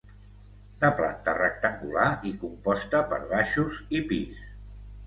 De 0.83 0.89
planta 0.99 1.35
rectangular 1.39 2.09
i 2.31 2.35
composta 2.47 3.07
per 3.13 3.25
baixos 3.37 3.81
i 4.01 4.07
pis. 4.15 4.47